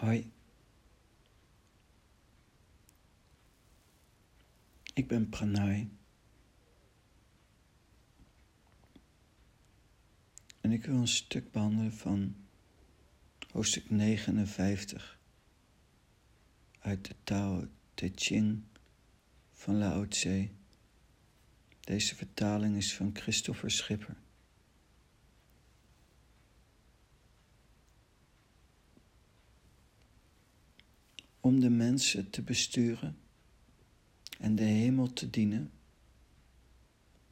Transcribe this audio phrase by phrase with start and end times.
[0.00, 0.32] Hoi.
[4.94, 5.88] Ik ben Pranay.
[10.60, 12.36] En ik wil een stuk behandelen van
[13.50, 15.18] hoofdstuk 59
[16.78, 18.62] uit de Tao Te Ching
[19.52, 20.48] van Lao Tse.
[21.80, 24.16] Deze vertaling is van Christopher Schipper.
[31.40, 33.18] Om de mensen te besturen
[34.38, 35.72] en de hemel te dienen,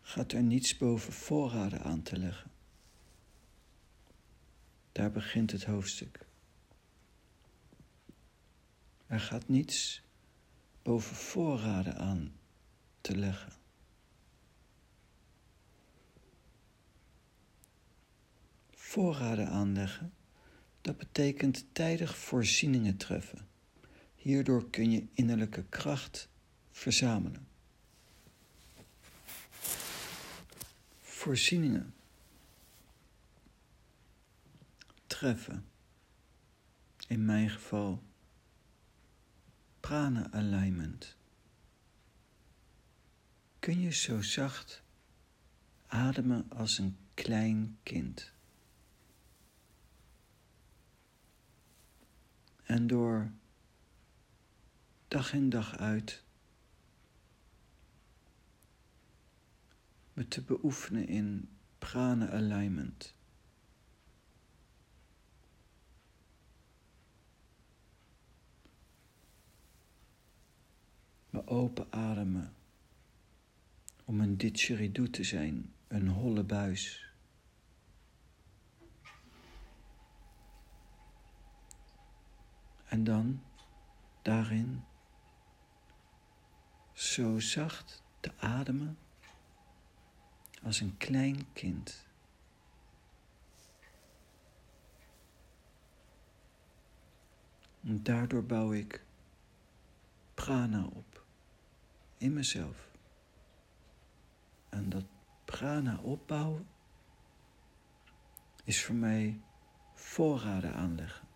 [0.00, 2.50] gaat er niets boven voorraden aan te leggen.
[4.92, 6.26] Daar begint het hoofdstuk.
[9.06, 10.02] Er gaat niets
[10.82, 12.32] boven voorraden aan
[13.00, 13.52] te leggen.
[18.70, 20.12] Voorraden aanleggen,
[20.80, 23.48] dat betekent tijdig voorzieningen treffen.
[24.22, 26.28] Hierdoor kun je innerlijke kracht
[26.70, 27.46] verzamelen.
[31.00, 31.94] Voorzieningen
[35.06, 35.64] treffen.
[37.08, 38.02] In mijn geval
[39.80, 41.16] prana alignment.
[43.58, 44.82] Kun je zo zacht
[45.86, 48.32] ademen als een klein kind.
[52.64, 53.32] En door
[55.12, 56.24] dag in dag uit
[60.12, 63.14] me te beoefenen in prana alignment.
[71.30, 72.54] Me open ademen
[74.04, 77.12] om een didgeridoo te zijn, een holle buis.
[82.84, 83.42] En dan
[84.22, 84.84] daarin
[87.12, 88.98] zo zacht te ademen
[90.62, 92.06] als een klein kind.
[97.80, 99.04] En daardoor bouw ik
[100.34, 101.24] prana op
[102.16, 102.88] in mezelf.
[104.68, 105.04] En dat
[105.44, 106.68] prana opbouwen
[108.64, 109.40] is voor mij
[109.94, 111.31] voorraden aanleggen.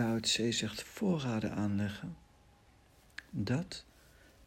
[0.00, 2.16] Lao Tse zegt voorraden aanleggen.
[3.30, 3.84] Dat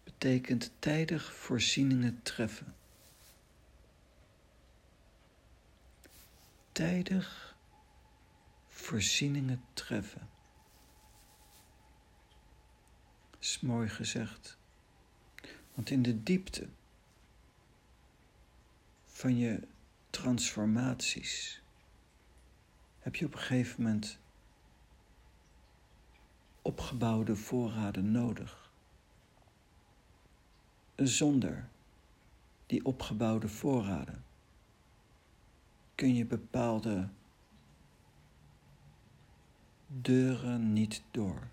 [0.03, 2.75] betekent tijdig voorzieningen treffen.
[6.71, 7.55] Tijdig
[8.67, 10.29] voorzieningen treffen.
[13.39, 14.57] is mooi gezegd.
[15.73, 16.69] Want in de diepte
[19.05, 19.67] van je
[20.09, 21.61] transformaties
[22.99, 24.21] heb je op een gegeven moment
[26.63, 28.71] opgebouwde voorraden nodig.
[30.95, 31.69] Zonder
[32.65, 34.23] die opgebouwde voorraden
[35.95, 37.09] kun je bepaalde
[39.87, 41.47] deuren niet door.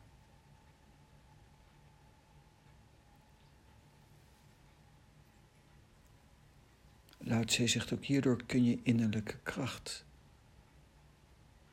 [7.19, 10.05] Lao Tse zegt ook hierdoor kun je innerlijke kracht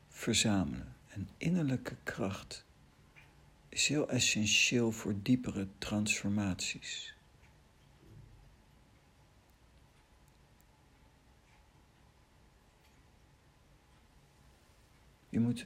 [0.10, 0.96] verzamelen.
[1.08, 2.67] En innerlijke kracht
[3.78, 7.16] is heel essentieel voor diepere transformaties.
[15.30, 15.66] Je moet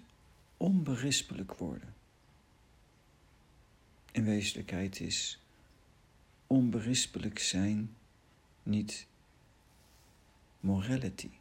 [0.57, 1.93] onberispelijk worden.
[4.11, 5.39] In wezenlijkheid is
[6.47, 7.95] onberispelijk zijn
[8.63, 9.07] niet
[10.59, 11.31] morality,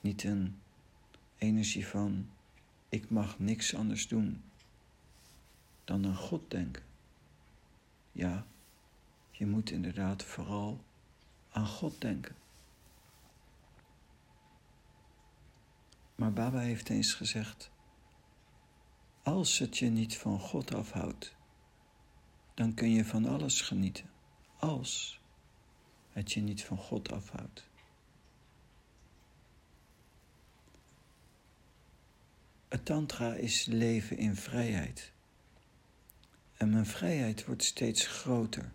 [0.00, 0.58] niet een
[1.38, 2.30] energie van
[2.88, 4.42] ik mag niks anders doen
[5.88, 6.82] dan aan God denken.
[8.12, 8.46] Ja,
[9.30, 10.84] je moet inderdaad vooral
[11.50, 12.36] aan God denken.
[16.14, 17.70] Maar Baba heeft eens gezegd:
[19.22, 21.34] als het je niet van God afhoudt,
[22.54, 24.10] dan kun je van alles genieten.
[24.56, 25.20] Als
[26.12, 27.68] het je niet van God afhoudt.
[32.68, 35.12] Het Tantra is leven in vrijheid.
[36.58, 38.72] En mijn vrijheid wordt steeds groter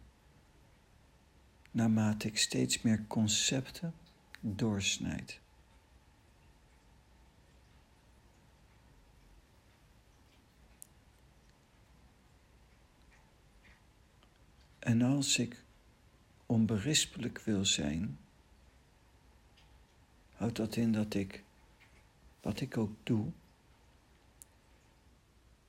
[1.71, 3.94] naarmate ik steeds meer concepten
[4.39, 5.39] doorsnijd.
[14.79, 15.63] En als ik
[16.45, 18.18] onberispelijk wil zijn,
[20.33, 21.44] houdt dat in dat ik,
[22.41, 23.31] wat ik ook doe,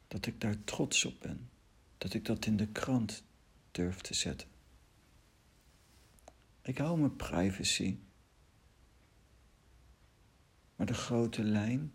[0.09, 1.49] dat ik daar trots op ben.
[1.99, 3.25] Dat ik dat in de krant
[3.71, 4.49] durf te zetten.
[6.63, 7.99] Ik hou mijn privacy.
[10.77, 11.93] Maar de grote lijn,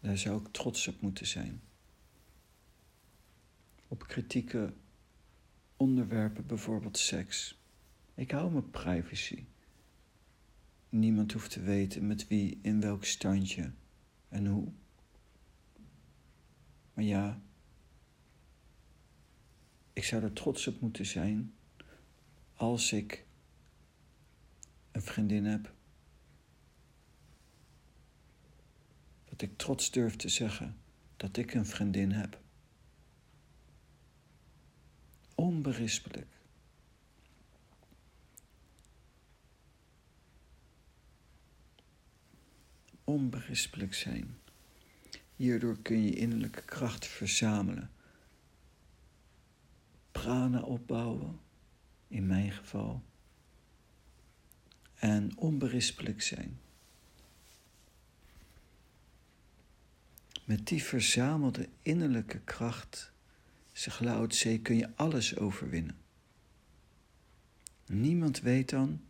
[0.00, 1.62] daar zou ik trots op moeten zijn.
[3.88, 4.72] Op kritieke
[5.76, 7.58] onderwerpen, bijvoorbeeld seks.
[8.14, 9.44] Ik hou mijn privacy.
[10.88, 13.72] Niemand hoeft te weten met wie, in welk standje
[14.28, 14.72] en hoe.
[16.94, 17.40] Maar ja,
[19.92, 21.54] ik zou er trots op moeten zijn
[22.54, 23.26] als ik
[24.92, 25.72] een vriendin heb.
[29.24, 30.76] Dat ik trots durf te zeggen
[31.16, 32.40] dat ik een vriendin heb.
[35.34, 36.28] Onberispelijk.
[43.04, 44.39] Onberispelijk zijn.
[45.40, 47.90] Hierdoor kun je innerlijke kracht verzamelen.
[50.12, 51.40] Prana opbouwen,
[52.08, 53.02] in mijn geval.
[54.94, 56.60] En onberispelijk zijn.
[60.44, 63.12] Met die verzamelde innerlijke kracht,
[63.72, 65.98] zegt Lao Tse, kun je alles overwinnen.
[67.86, 69.00] Niemand weet dan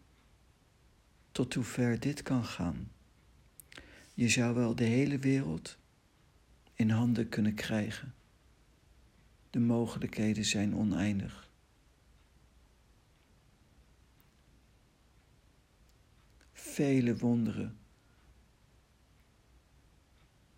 [1.32, 2.90] tot hoe ver dit kan gaan.
[4.14, 5.78] Je zou wel de hele wereld
[6.80, 8.14] in handen kunnen krijgen.
[9.50, 11.50] De mogelijkheden zijn oneindig.
[16.52, 17.78] Vele wonderen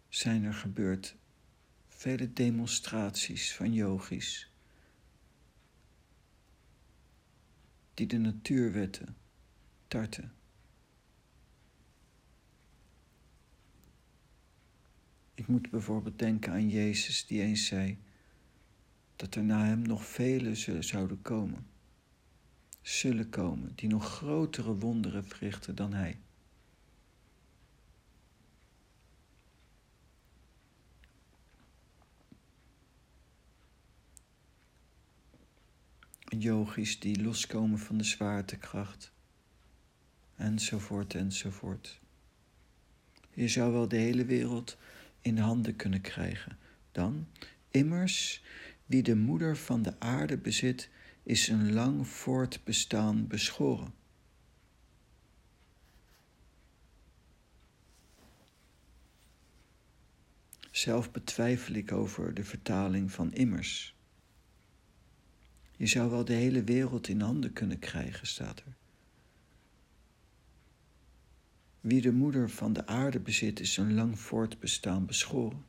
[0.08, 1.16] zijn er gebeurd.
[1.88, 4.52] Vele demonstraties van yogis
[7.94, 9.16] die de natuurwetten
[9.88, 10.32] tarten.
[15.34, 17.98] Ik moet bijvoorbeeld denken aan Jezus die eens zei
[19.16, 21.66] dat er na hem nog velen zouden komen.
[22.80, 26.18] Zullen komen die nog grotere wonderen verrichten dan hij.
[36.38, 39.12] Yogis die loskomen van de zwaartekracht.
[40.36, 42.00] Enzovoort, enzovoort.
[43.30, 44.76] Je zou wel de hele wereld
[45.22, 46.58] in handen kunnen krijgen.
[46.92, 47.26] Dan,
[47.70, 48.42] immers,
[48.86, 50.90] wie de moeder van de aarde bezit,
[51.22, 53.94] is een lang voortbestaan beschoren.
[60.70, 63.96] Zelf betwijfel ik over de vertaling van immers.
[65.76, 68.76] Je zou wel de hele wereld in handen kunnen krijgen, staat er.
[71.82, 75.64] Wie de moeder van de aarde bezit, is een lang voortbestaan beschoren.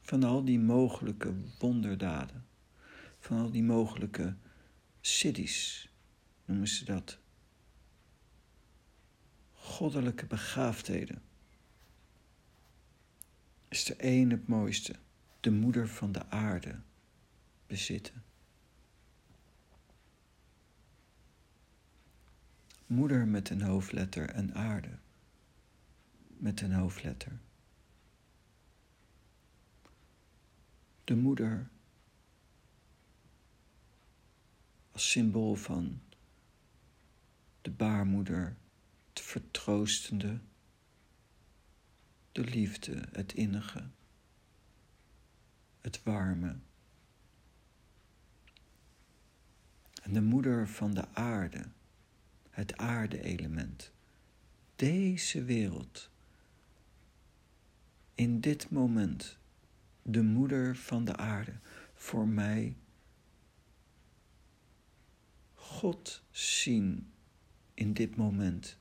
[0.00, 2.46] Van al die mogelijke wonderdaden,
[3.18, 4.36] van al die mogelijke
[5.00, 5.88] siddhis,
[6.44, 7.18] noemen ze dat.
[9.52, 11.22] Goddelijke begaafdheden.
[13.68, 14.94] Is er één het mooiste,
[15.40, 16.80] de moeder van de aarde
[17.66, 18.22] bezitten.
[22.90, 24.98] Moeder met een hoofdletter en aarde
[26.26, 27.38] met een hoofdletter.
[31.04, 31.68] De moeder
[34.92, 36.00] als symbool van
[37.62, 38.56] de baarmoeder,
[39.08, 40.40] het vertroostende,
[42.32, 43.88] de liefde, het innige,
[45.80, 46.56] het warme.
[50.02, 51.64] En de moeder van de aarde
[52.60, 53.92] het aarde-element.
[54.76, 56.10] Deze wereld,
[58.14, 59.38] in dit moment,
[60.02, 61.58] de moeder van de aarde,
[61.94, 62.76] voor mij
[65.54, 67.12] God zien
[67.74, 68.78] in dit moment.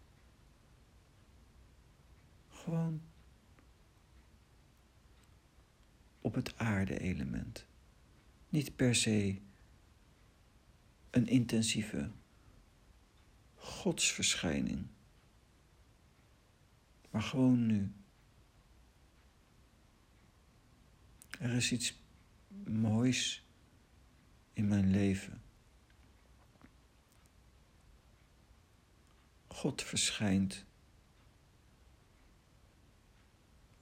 [2.49, 3.01] Gewoon
[6.21, 7.65] op het aarde-element.
[8.49, 9.39] Niet per se
[11.09, 12.11] een intensieve
[13.69, 14.87] godsverschijning.
[17.11, 17.93] Maar gewoon nu.
[21.39, 21.93] Er is iets
[22.63, 23.43] moois
[24.53, 25.41] in mijn leven.
[29.47, 30.65] God verschijnt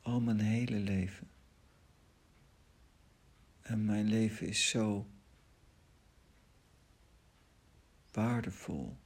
[0.01, 1.29] al mijn hele leven.
[3.61, 5.07] En mijn leven is zo
[8.11, 8.97] waardevol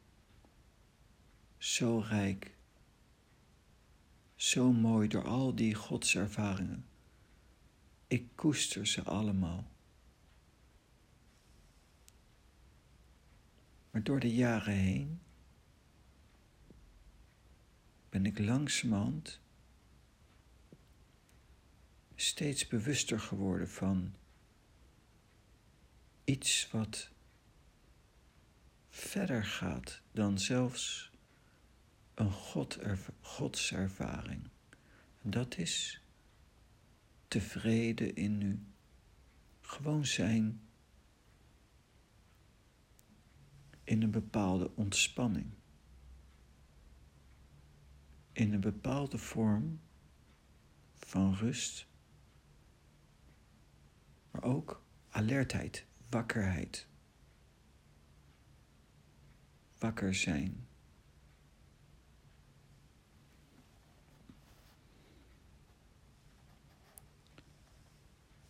[1.62, 2.56] zo rijk,
[4.36, 6.86] zo mooi door al die godservaringen.
[8.08, 9.72] Ik koester ze allemaal.
[13.92, 15.22] Maar door de jaren heen
[18.10, 19.40] ben ik langzamerhand
[22.16, 24.16] steeds bewuster geworden van
[26.24, 27.10] iets wat
[28.90, 31.11] verder gaat dan zelfs
[32.14, 32.80] een God
[33.22, 34.50] godservaring.
[35.22, 36.02] Dat is
[37.28, 38.66] tevreden in nu.
[39.62, 40.62] Gewoon zijn
[43.84, 45.50] in een bepaalde ontspanning.
[48.32, 49.80] In een bepaalde vorm
[50.96, 51.88] van rust,
[54.32, 56.88] maar ook alertheid, wakkerheid.
[59.78, 60.68] Wakker zijn.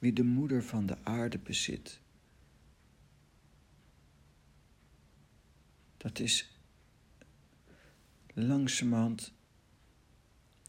[0.01, 1.99] Wie de moeder van de aarde bezit,
[5.97, 6.59] dat is
[8.33, 9.33] langzamerhand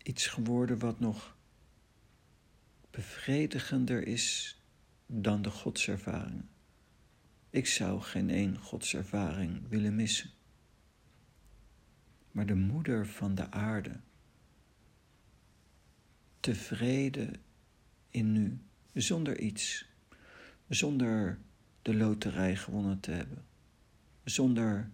[0.03, 1.37] iets geworden wat nog
[2.91, 4.59] bevredigender is
[5.07, 6.49] dan de godservaringen.
[7.51, 10.31] Ik zou geen één godservaring willen missen.
[12.31, 14.01] Maar de moeder van de aarde,
[16.41, 17.43] tevreden
[18.11, 18.61] in nu,
[18.95, 19.89] zonder iets,
[20.69, 21.39] zonder
[21.83, 23.45] de loterij gewonnen te hebben,
[24.25, 24.91] zonder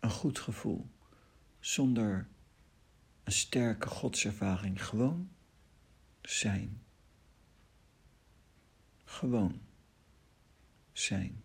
[0.00, 0.86] een goed gevoel,
[1.60, 2.28] zonder
[3.24, 5.30] een sterke godservaring, gewoon
[6.22, 6.82] zijn.
[9.04, 9.60] Gewoon
[10.92, 11.42] zijn.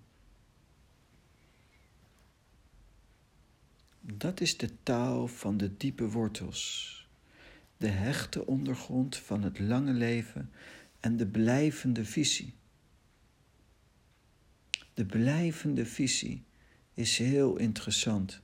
[4.01, 7.02] Dat is de taal van de diepe wortels,
[7.83, 10.51] de hechte ondergrond van het lange leven
[10.99, 12.55] en de blijvende visie.
[14.93, 16.45] De blijvende visie
[16.93, 18.41] is heel interessant.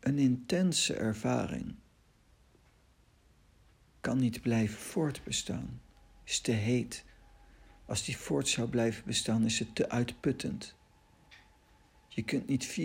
[0.00, 1.74] Een intense ervaring
[4.00, 5.80] kan niet blijven voortbestaan,
[6.24, 7.04] is te heet.
[7.86, 10.76] Als die voort zou blijven bestaan, is het te uitputtend.
[12.18, 12.80] Je kunt niet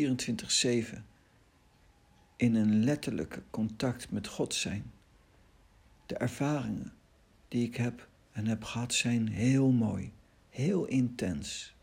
[0.96, 0.98] 24-7
[2.36, 4.92] in een letterlijke contact met God zijn.
[6.06, 6.94] De ervaringen
[7.48, 10.14] die ik heb en heb gehad zijn heel mooi,
[10.50, 11.76] heel intens.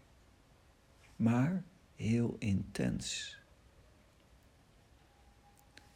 [1.16, 1.62] Maar
[1.96, 3.38] heel intens.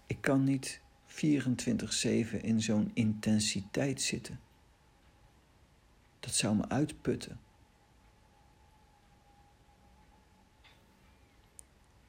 [0.06, 4.40] Ik kan niet 24-7 in zo'n intensiteit zitten.
[6.20, 7.40] Dat zou me uitputten.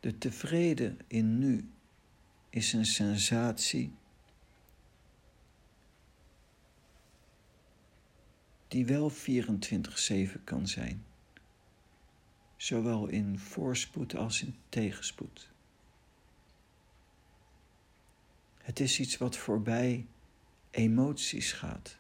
[0.06, 1.70] De tevreden in nu
[2.50, 3.94] is een sensatie
[8.68, 9.16] die wel 24-7
[10.44, 11.06] kan zijn,
[12.56, 15.52] zowel in voorspoed als in tegenspoed.
[18.58, 20.06] Het is iets wat voorbij
[20.72, 21.98] emoties gaat.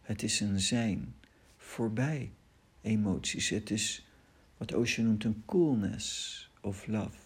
[0.00, 1.14] Het is een zijn
[1.56, 2.32] voorbij
[2.80, 3.48] emoties.
[3.48, 4.06] Het is
[4.56, 7.18] wat Osho noemt een coolness of love.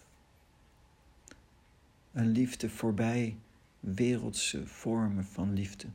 [2.12, 3.38] Een liefde voorbij
[3.80, 5.88] wereldse vormen van liefde.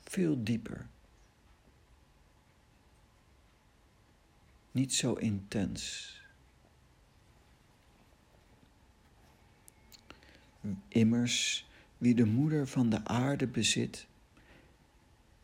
[0.00, 0.88] Veel dieper.
[4.70, 6.12] Niet zo intens.
[10.88, 14.06] Immers, wie de moeder van de aarde bezit,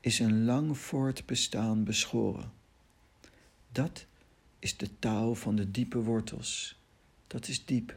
[0.00, 2.52] is een lang voortbestaan beschoren.
[3.72, 4.06] Dat
[4.64, 6.78] is de taal van de diepe wortels.
[7.26, 7.96] Dat is diep,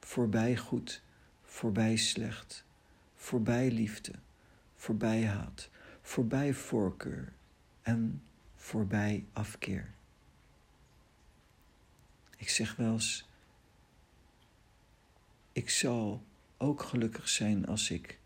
[0.00, 1.02] voorbij goed,
[1.42, 2.64] voorbij slecht,
[3.16, 4.12] voorbij liefde,
[4.76, 5.68] voorbij haat,
[6.00, 7.32] voorbij voorkeur
[7.82, 8.22] en
[8.56, 9.90] voorbij afkeer.
[12.36, 13.28] Ik zeg wel eens,
[15.52, 16.22] ik zal
[16.56, 18.18] ook gelukkig zijn als ik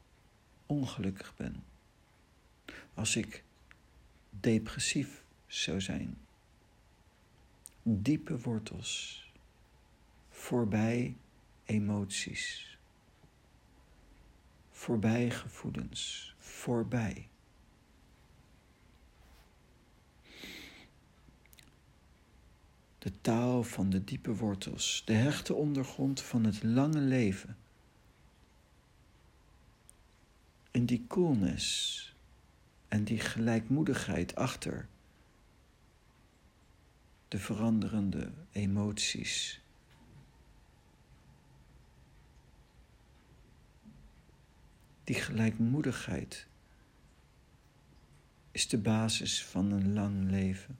[0.66, 1.64] ongelukkig ben.
[2.94, 3.42] Als ik
[4.30, 6.25] depressief zou zijn.
[7.88, 9.24] Diepe wortels.
[10.30, 11.16] Voorbij
[11.64, 12.78] emoties.
[14.70, 16.34] Voorbij gevoelens.
[16.38, 17.28] Voorbij.
[22.98, 27.56] De taal van de diepe wortels, de hechte ondergrond van het lange leven
[30.70, 32.14] in die coolness
[32.88, 34.88] en die gelijkmoedigheid achter
[37.36, 39.60] de veranderende emoties.
[45.04, 46.46] Die gelijkmoedigheid
[48.50, 50.78] is de basis van een lang leven.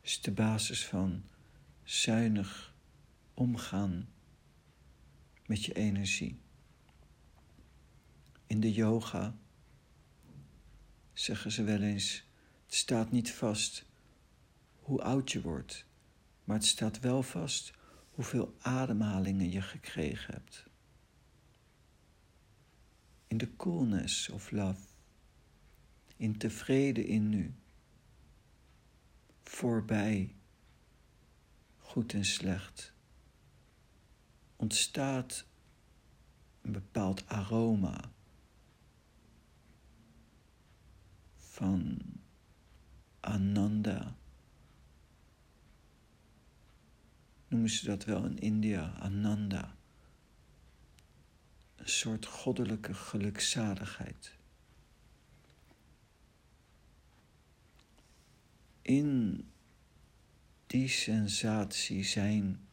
[0.00, 1.22] Is de basis van
[1.82, 2.74] zuinig
[3.34, 4.08] omgaan
[5.46, 6.40] met je energie.
[8.46, 9.36] In de yoga
[11.12, 12.26] zeggen ze wel eens:
[12.68, 13.84] het staat niet vast
[14.80, 15.84] hoe oud je wordt,
[16.44, 17.72] maar het staat wel vast
[18.10, 20.64] hoeveel ademhalingen je gekregen hebt.
[23.26, 24.80] In de coolness of love,
[26.16, 27.54] in tevreden in nu,
[29.42, 30.34] voorbij
[31.78, 32.92] goed en slecht,
[34.56, 35.44] ontstaat
[36.60, 38.12] een bepaald aroma
[41.36, 42.17] van
[43.28, 44.16] Ananda.
[47.48, 49.76] Noemen ze dat wel in India, Ananda.
[51.76, 54.36] Een soort goddelijke gelukzaligheid.
[58.82, 59.44] In
[60.66, 62.68] die sensatie zijn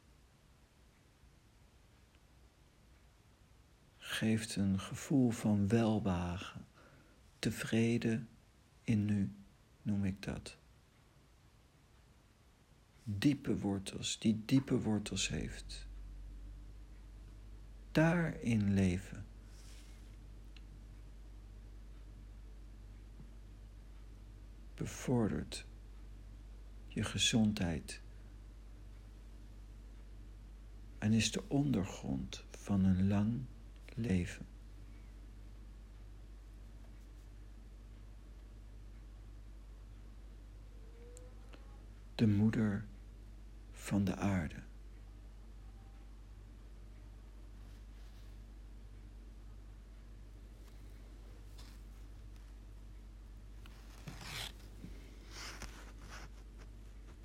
[3.97, 6.65] geeft een gevoel van welwagen,
[7.39, 8.29] tevreden
[8.83, 9.44] in nu,
[9.85, 10.57] noem ik dat.
[13.03, 15.87] Diepe wortels, die diepe wortels heeft.
[17.91, 19.25] Daarin leven.
[24.73, 25.65] Bevordert
[26.87, 28.01] je gezondheid
[30.97, 33.45] en is de ondergrond van een lang
[33.95, 34.54] leven.
[42.15, 42.85] De moeder
[43.71, 44.55] van de aarde.